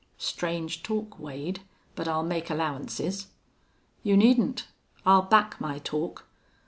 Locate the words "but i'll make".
1.95-2.49